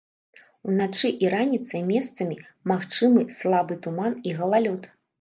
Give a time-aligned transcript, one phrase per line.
[0.71, 2.39] Уначы і раніцай месцамі
[2.75, 4.95] магчымы слабы туман і галалёд.